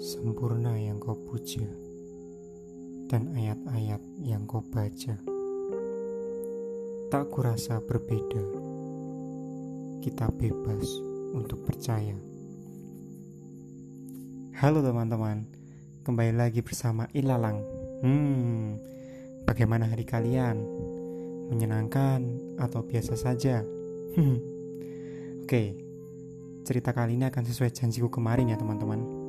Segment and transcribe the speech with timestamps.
[0.00, 1.68] Sempurna yang kau puja
[3.12, 5.12] dan ayat-ayat yang kau baca.
[7.12, 8.40] Tak kurasa berbeda.
[10.00, 10.88] Kita bebas
[11.36, 12.16] untuk percaya.
[14.56, 15.44] Halo teman-teman,
[16.08, 17.60] kembali lagi bersama Ilalang.
[18.00, 18.80] Hmm,
[19.44, 20.64] bagaimana hari kalian?
[21.52, 22.24] Menyenangkan
[22.56, 23.60] atau biasa saja?
[24.16, 24.40] Hmm.
[25.44, 25.76] Oke,
[26.64, 29.19] cerita kali ini akan sesuai janjiku kemarin ya teman-teman.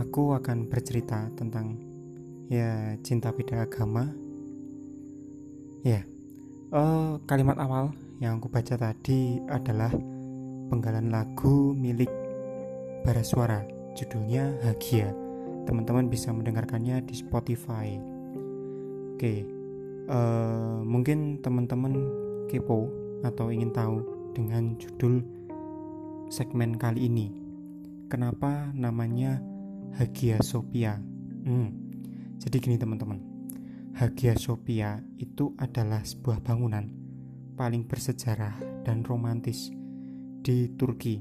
[0.00, 1.76] Aku akan bercerita tentang
[2.48, 4.08] ya cinta beda agama.
[5.84, 6.08] Ya,
[6.72, 9.92] uh, kalimat awal yang aku baca tadi adalah
[10.72, 12.08] penggalan lagu milik
[13.04, 13.60] Bara Suara,
[13.92, 15.12] judulnya Hagia.
[15.68, 18.00] Teman-teman bisa mendengarkannya di Spotify.
[19.20, 19.44] Oke,
[20.08, 21.92] uh, mungkin teman-teman
[22.48, 22.88] kepo
[23.20, 24.00] atau ingin tahu
[24.32, 25.20] dengan judul
[26.32, 27.28] segmen kali ini.
[28.08, 29.49] Kenapa namanya
[29.96, 30.98] Hagia Sophia?
[31.46, 31.72] Hmm,
[32.38, 33.18] jadi gini teman-teman,
[33.96, 36.86] Hagia Sophia itu adalah sebuah bangunan
[37.58, 39.72] paling bersejarah dan romantis
[40.40, 41.20] di Turki.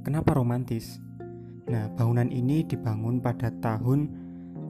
[0.00, 0.98] Kenapa romantis?
[1.70, 4.10] Nah, bangunan ini dibangun pada tahun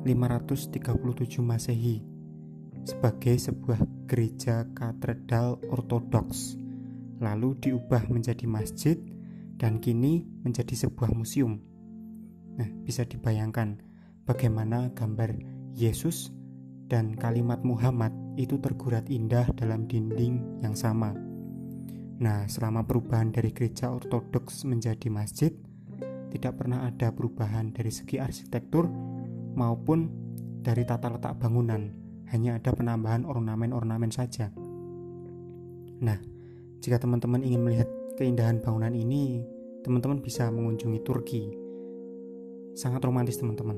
[0.05, 2.05] 537 Masehi
[2.85, 6.57] sebagai sebuah gereja katedral ortodoks
[7.21, 8.97] lalu diubah menjadi masjid
[9.61, 11.61] dan kini menjadi sebuah museum.
[12.61, 13.81] Nah, bisa dibayangkan
[14.29, 15.33] bagaimana gambar
[15.73, 16.29] Yesus
[16.93, 21.17] dan kalimat Muhammad itu tergurat indah dalam dinding yang sama.
[22.21, 25.57] Nah, selama perubahan dari gereja ortodoks menjadi masjid,
[26.29, 28.93] tidak pernah ada perubahan dari segi arsitektur
[29.57, 30.13] maupun
[30.61, 31.89] dari tata letak bangunan,
[32.29, 34.53] hanya ada penambahan ornamen-ornamen saja.
[36.05, 36.21] Nah,
[36.85, 37.89] jika teman-teman ingin melihat
[38.21, 39.49] keindahan bangunan ini,
[39.81, 41.60] teman-teman bisa mengunjungi Turki.
[42.75, 43.77] Sangat romantis teman-teman.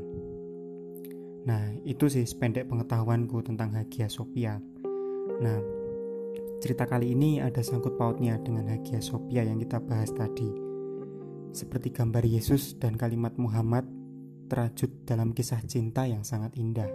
[1.42, 4.62] Nah, itu sih sependek pengetahuanku tentang Hagia Sophia.
[5.42, 5.58] Nah,
[6.62, 10.46] cerita kali ini ada sangkut pautnya dengan Hagia Sophia yang kita bahas tadi.
[11.50, 13.84] Seperti gambar Yesus dan kalimat Muhammad
[14.46, 16.88] terajut dalam kisah cinta yang sangat indah.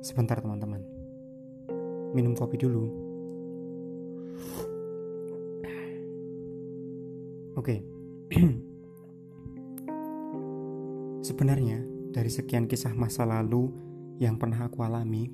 [0.00, 0.80] Sebentar teman-teman.
[2.16, 2.88] Minum kopi dulu.
[7.56, 7.84] Oke.
[11.26, 11.82] Sebenarnya
[12.14, 13.66] dari sekian kisah masa lalu
[14.22, 15.26] yang pernah aku alami,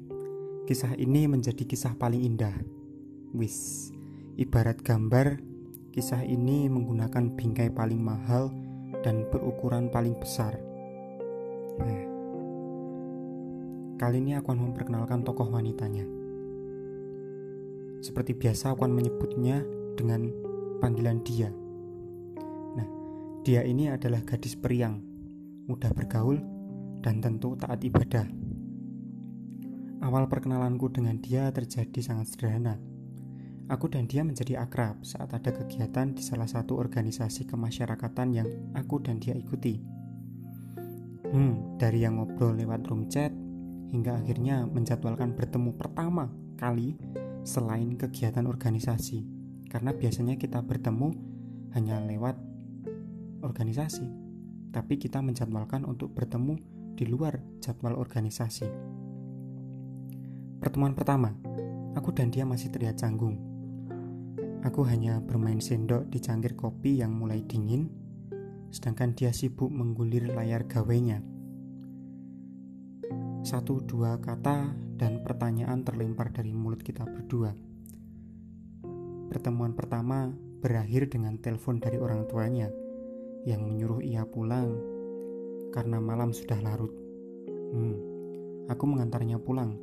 [0.64, 2.56] kisah ini menjadi kisah paling indah.
[3.36, 3.92] Wis,
[4.40, 5.36] ibarat gambar,
[5.92, 8.48] kisah ini menggunakan bingkai paling mahal
[9.04, 10.56] dan berukuran paling besar.
[11.76, 12.02] Nah,
[14.00, 16.08] kali ini aku akan memperkenalkan tokoh wanitanya.
[18.00, 19.60] Seperti biasa aku akan menyebutnya
[20.00, 20.32] dengan
[20.80, 21.52] panggilan dia
[23.42, 25.02] dia ini adalah gadis periang,
[25.72, 26.36] mudah bergaul,
[27.00, 28.28] dan tentu taat ibadah.
[30.02, 32.76] Awal perkenalanku dengan dia terjadi sangat sederhana.
[33.70, 39.00] Aku dan dia menjadi akrab saat ada kegiatan di salah satu organisasi kemasyarakatan yang aku
[39.00, 39.78] dan dia ikuti.
[41.32, 43.32] Hmm, dari yang ngobrol lewat room chat
[43.94, 46.28] hingga akhirnya menjadwalkan bertemu pertama
[46.60, 46.98] kali
[47.46, 49.24] selain kegiatan organisasi.
[49.70, 51.08] Karena biasanya kita bertemu
[51.72, 52.36] hanya lewat
[53.40, 54.04] organisasi,
[54.72, 56.56] tapi kita menjadwalkan untuk bertemu
[56.96, 58.66] di luar jadwal organisasi.
[60.58, 61.36] Pertemuan pertama,
[61.92, 63.36] aku dan dia masih terlihat canggung.
[64.64, 67.90] Aku hanya bermain sendok di cangkir kopi yang mulai dingin,
[68.72, 71.20] sedangkan dia sibuk menggulir layar gawainya.
[73.42, 77.50] Satu dua kata dan pertanyaan terlempar dari mulut kita berdua.
[79.26, 80.30] Pertemuan pertama
[80.62, 82.70] berakhir dengan telepon dari orang tuanya
[83.42, 84.78] yang menyuruh ia pulang
[85.74, 86.92] karena malam sudah larut.
[87.72, 87.96] Hmm,
[88.70, 89.74] aku mengantarnya pulang,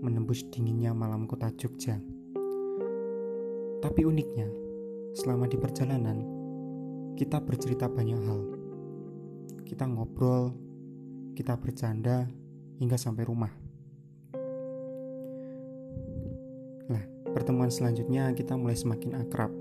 [0.00, 2.00] menembus dinginnya malam kota Jogja.
[3.78, 4.48] Tapi uniknya,
[5.12, 6.18] selama di perjalanan,
[7.18, 8.40] kita bercerita banyak hal.
[9.66, 10.54] Kita ngobrol,
[11.36, 12.24] kita bercanda,
[12.78, 13.52] hingga sampai rumah.
[16.88, 17.04] Nah,
[17.34, 19.57] pertemuan selanjutnya kita mulai semakin akrab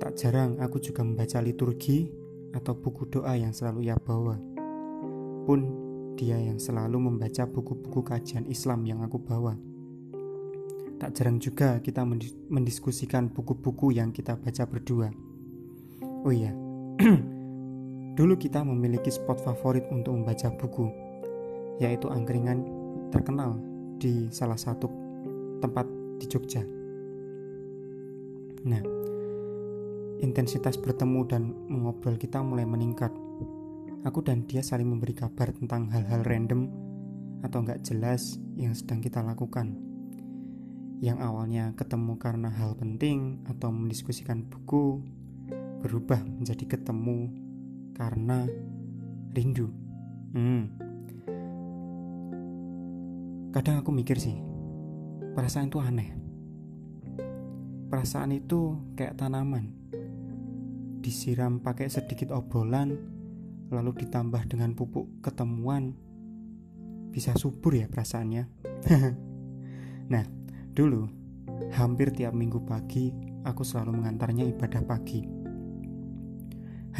[0.00, 2.08] Tak jarang aku juga membaca liturgi
[2.56, 4.40] atau buku doa yang selalu ia bawa.
[5.44, 5.60] Pun
[6.16, 9.60] dia yang selalu membaca buku-buku kajian Islam yang aku bawa.
[10.96, 12.08] Tak jarang juga kita
[12.48, 15.12] mendiskusikan buku-buku yang kita baca berdua.
[16.24, 16.52] Oh iya,
[18.16, 20.88] dulu kita memiliki spot favorit untuk membaca buku,
[21.76, 22.64] yaitu angkringan
[23.12, 23.56] terkenal
[24.00, 24.88] di salah satu
[25.60, 25.84] tempat
[26.20, 26.64] di Jogja.
[28.68, 28.84] Nah,
[30.20, 33.10] intensitas bertemu dan mengobrol kita mulai meningkat.
[34.04, 36.68] Aku dan dia saling memberi kabar tentang hal-hal random
[37.40, 39.76] atau nggak jelas yang sedang kita lakukan.
[41.00, 45.00] Yang awalnya ketemu karena hal penting atau mendiskusikan buku,
[45.80, 47.32] berubah menjadi ketemu
[47.96, 48.44] karena
[49.32, 49.72] rindu.
[50.36, 50.68] Hmm.
[53.50, 54.36] Kadang aku mikir sih,
[55.34, 56.10] perasaan itu aneh.
[57.90, 59.74] Perasaan itu kayak tanaman.
[61.00, 62.92] Disiram pakai sedikit obrolan,
[63.72, 65.96] lalu ditambah dengan pupuk ketemuan,
[67.08, 68.44] bisa subur ya perasaannya.
[70.12, 70.24] nah,
[70.76, 71.08] dulu
[71.72, 73.10] hampir tiap minggu pagi
[73.48, 75.24] aku selalu mengantarnya ibadah pagi.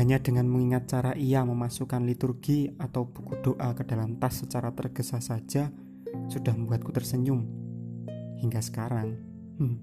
[0.00, 5.18] Hanya dengan mengingat cara ia memasukkan liturgi atau buku doa ke dalam tas secara tergesa
[5.18, 5.68] saja
[6.30, 7.42] sudah membuatku tersenyum.
[8.40, 9.18] Hingga sekarang,
[9.60, 9.76] hmm,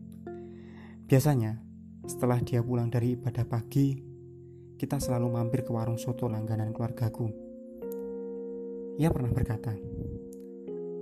[1.05, 1.66] biasanya
[2.07, 3.99] setelah dia pulang dari ibadah pagi,
[4.79, 7.27] kita selalu mampir ke warung soto langganan keluargaku.
[8.97, 9.75] Ia pernah berkata,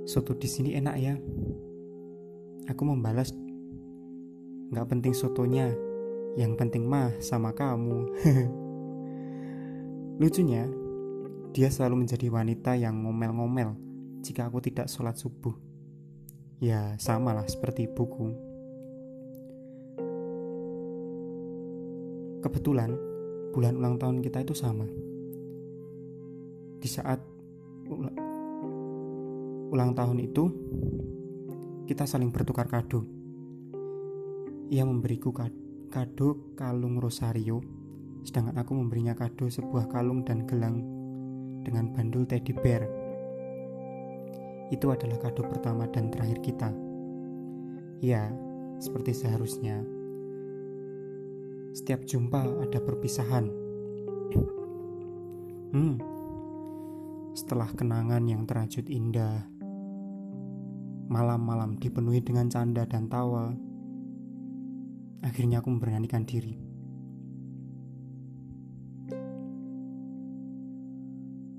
[0.05, 1.17] Soto di sini enak ya.
[2.69, 3.33] Aku membalas,
[4.69, 5.73] nggak penting sotonya,
[6.37, 8.05] yang penting mah sama kamu.
[10.21, 10.69] Lucunya,
[11.57, 13.73] dia selalu menjadi wanita yang ngomel-ngomel
[14.21, 15.57] jika aku tidak sholat subuh.
[16.61, 18.44] Ya, samalah seperti ibuku.
[22.45, 22.93] Kebetulan,
[23.57, 24.85] bulan ulang tahun kita itu sama.
[26.77, 27.17] Di saat
[29.73, 30.53] ulang tahun itu
[31.89, 33.01] kita saling bertukar kado.
[34.69, 35.33] Ia memberiku
[35.89, 37.65] kado kalung rosario,
[38.21, 40.85] sedangkan aku memberinya kado sebuah kalung dan gelang
[41.65, 42.85] dengan bandul teddy bear.
[44.69, 46.69] Itu adalah kado pertama dan terakhir kita.
[48.05, 48.29] Ya,
[48.77, 50.04] seperti seharusnya.
[51.75, 53.51] Setiap jumpa ada perpisahan.
[55.75, 55.99] Hmm,
[57.35, 59.43] setelah kenangan yang terajut indah,
[61.05, 63.53] Malam-malam dipenuhi dengan canda dan tawa.
[65.21, 66.57] Akhirnya aku memberanikan diri.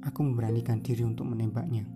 [0.03, 1.87] Aku memberanikan diri untuk menembaknya.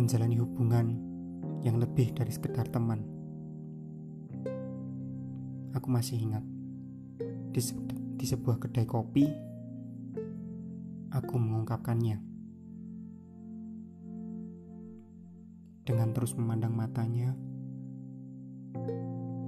[0.00, 0.96] Menjalani hubungan
[1.60, 3.21] yang lebih dari sekedar teman.
[5.72, 6.44] Aku masih ingat
[7.52, 7.72] di, se
[8.16, 9.24] di sebuah kedai kopi,
[11.12, 12.32] aku mengungkapkannya.
[15.82, 17.34] dengan terus memandang matanya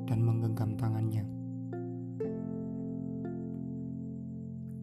[0.05, 1.25] dan menggenggam tangannya.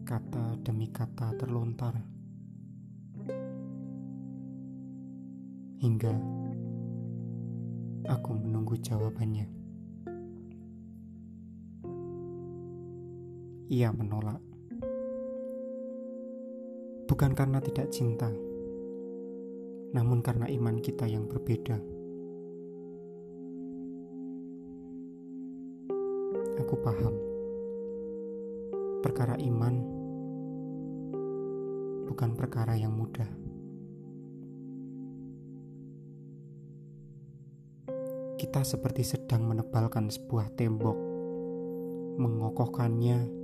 [0.08, 2.00] Kata demi kata terlontar
[5.80, 6.14] hingga
[8.08, 9.61] aku menunggu jawabannya.
[13.68, 14.40] Ia menolak,
[17.06, 18.32] bukan karena tidak cinta
[19.92, 21.76] namun karena iman kita yang berbeda.
[26.64, 27.14] Aku paham,
[29.04, 29.74] perkara iman
[32.08, 33.28] bukan perkara yang mudah.
[38.40, 40.98] Kita seperti sedang menebalkan sebuah tembok,
[42.16, 43.41] mengokohkannya,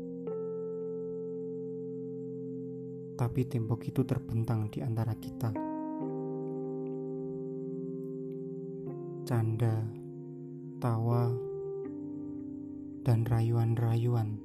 [3.18, 5.68] tapi tembok itu terbentang di antara kita.
[9.28, 9.84] canda,
[10.80, 11.28] tawa,
[13.04, 14.40] dan rayuan-rayuan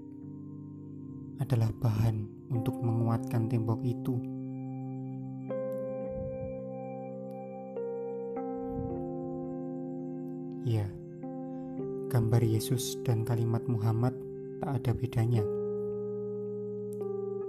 [1.39, 4.19] adalah bahan untuk menguatkan tembok itu.
[10.67, 10.83] Ya,
[12.11, 14.19] gambar Yesus dan kalimat Muhammad
[14.59, 15.62] tak ada bedanya.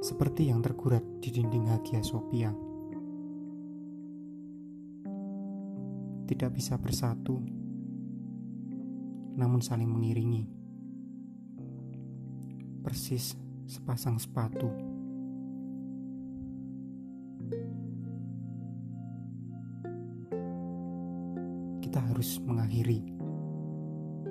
[0.04, 2.52] Seperti yang tergurat di dinding Hagia Sophia.
[6.24, 7.36] tidak bisa bersatu,
[9.36, 10.44] namun saling mengiringi.
[12.84, 14.68] Persis sepasang sepatu.
[21.80, 23.00] Kita harus mengakhiri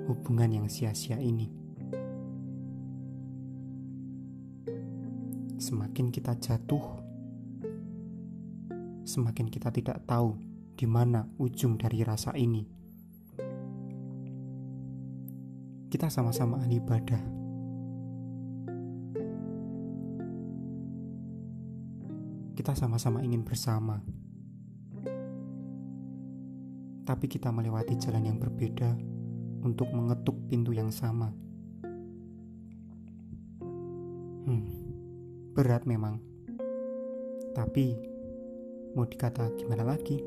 [0.06, 1.63] hubungan yang sia-sia ini.
[5.74, 6.86] Semakin kita jatuh,
[9.02, 10.38] semakin kita tidak tahu
[10.78, 12.62] di mana ujung dari rasa ini.
[15.90, 17.22] Kita sama-sama ahli ibadah.
[22.54, 23.98] Kita sama-sama ingin bersama.
[27.02, 28.94] Tapi kita melewati jalan yang berbeda
[29.66, 31.34] untuk mengetuk pintu yang sama.
[34.46, 34.83] Hmm,
[35.54, 36.18] berat memang.
[37.54, 37.94] Tapi
[38.98, 40.18] mau dikata gimana lagi?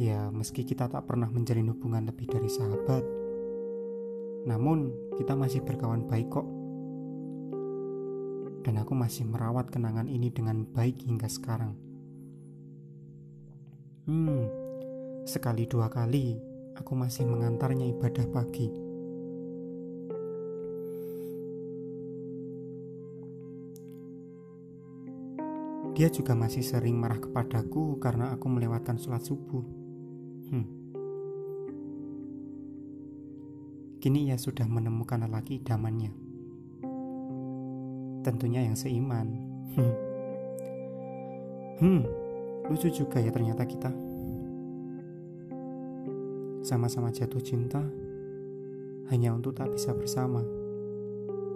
[0.00, 3.04] Ya, meski kita tak pernah menjalin hubungan lebih dari sahabat,
[4.48, 6.48] namun kita masih berkawan baik kok.
[8.64, 11.76] Dan aku masih merawat kenangan ini dengan baik hingga sekarang.
[14.04, 14.48] Hmm,
[15.24, 16.36] sekali dua kali
[16.76, 18.85] aku masih mengantarnya ibadah pagi.
[25.96, 29.64] Dia juga masih sering marah kepadaku karena aku melewatkan sholat subuh.
[30.52, 30.68] Hmm.
[33.96, 36.12] Kini ia sudah menemukan lelaki idamannya.
[38.20, 39.28] Tentunya yang seiman.
[39.72, 39.94] Hmm.
[41.80, 42.02] hmm,
[42.68, 43.88] lucu juga ya ternyata kita.
[46.60, 47.80] Sama-sama jatuh cinta
[49.08, 50.44] hanya untuk tak bisa bersama.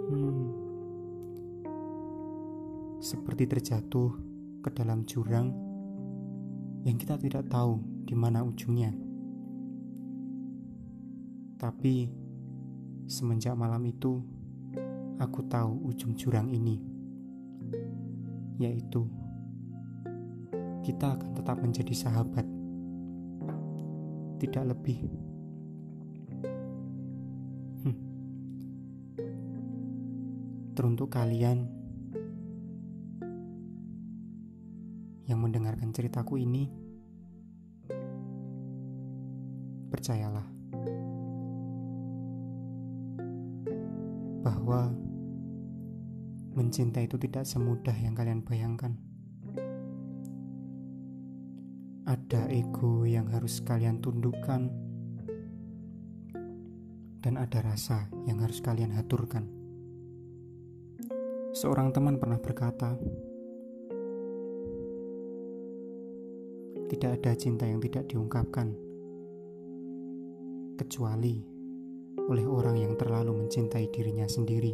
[0.08, 0.48] Hmm.
[3.04, 4.29] Seperti terjatuh
[4.60, 5.48] ke dalam jurang
[6.84, 8.92] yang kita tidak tahu di mana ujungnya.
[11.60, 12.08] Tapi
[13.04, 14.20] semenjak malam itu,
[15.20, 16.80] aku tahu ujung jurang ini,
[18.56, 19.04] yaitu
[20.80, 22.48] kita akan tetap menjadi sahabat,
[24.40, 25.04] tidak lebih.
[27.84, 27.96] Hmm.
[30.72, 31.79] Teruntuk kalian
[35.30, 36.66] yang mendengarkan ceritaku ini,
[39.94, 40.42] percayalah
[44.42, 44.90] bahwa
[46.50, 48.98] mencinta itu tidak semudah yang kalian bayangkan.
[52.10, 54.66] Ada ego yang harus kalian tundukkan,
[57.22, 59.46] dan ada rasa yang harus kalian haturkan.
[61.54, 62.98] Seorang teman pernah berkata,
[66.90, 68.90] "Tidak ada cinta yang tidak diungkapkan."
[70.80, 71.36] kecuali
[72.24, 74.72] oleh orang yang terlalu mencintai dirinya sendiri.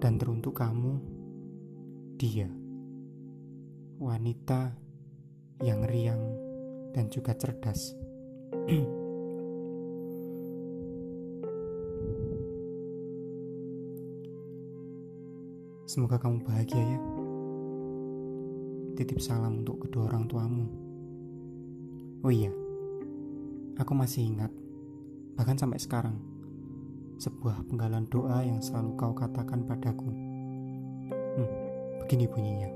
[0.00, 0.96] Dan teruntuk kamu,
[2.16, 2.48] dia,
[4.00, 4.72] wanita
[5.60, 6.24] yang riang
[6.96, 7.92] dan juga cerdas.
[15.84, 17.13] Semoga kamu bahagia ya.
[18.94, 20.66] Titip salam untuk kedua orang tuamu.
[22.22, 22.54] Oh iya,
[23.74, 24.54] aku masih ingat,
[25.34, 26.14] bahkan sampai sekarang,
[27.18, 30.06] sebuah penggalan doa yang selalu kau katakan padaku.
[31.10, 31.50] Hmm,
[32.06, 32.70] begini bunyinya.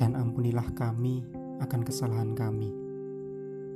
[0.00, 1.20] Dan ampunilah kami
[1.60, 2.72] akan kesalahan kami,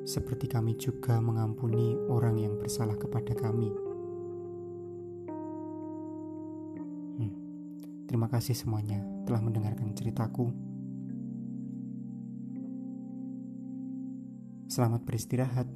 [0.09, 3.88] seperti kami juga mengampuni orang yang bersalah kepada kami.
[8.09, 10.49] Terima kasih semuanya telah mendengarkan ceritaku.
[14.73, 15.69] Selamat beristirahat.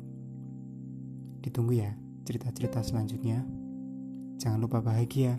[1.45, 1.93] Ditunggu ya
[2.25, 3.45] cerita-cerita selanjutnya.
[4.41, 5.37] Jangan lupa bahagia.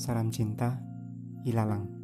[0.00, 0.80] Salam cinta,
[1.44, 1.97] Ilalang.